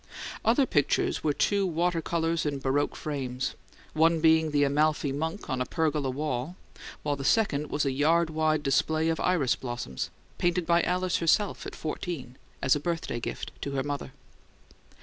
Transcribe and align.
Other 0.43 0.65
pictures 0.65 1.23
were 1.23 1.31
two 1.31 1.67
water 1.67 2.01
colours 2.01 2.43
in 2.43 2.57
baroque 2.57 2.95
frames; 2.95 3.53
one 3.93 4.19
being 4.19 4.49
the 4.49 4.63
Amalfi 4.63 5.11
monk 5.11 5.47
on 5.47 5.61
a 5.61 5.65
pergola 5.67 6.09
wall, 6.09 6.55
while 7.03 7.15
the 7.15 7.23
second 7.23 7.69
was 7.69 7.85
a 7.85 7.91
yard 7.91 8.31
wide 8.31 8.63
display 8.63 9.09
of 9.09 9.19
iris 9.19 9.55
blossoms, 9.55 10.09
painted 10.39 10.65
by 10.65 10.81
Alice 10.81 11.17
herself 11.17 11.67
at 11.67 11.75
fourteen, 11.75 12.35
as 12.63 12.75
a 12.75 12.79
birthday 12.79 13.19
gift 13.19 13.51
to 13.61 13.73
her 13.73 13.83
mother. 13.83 14.11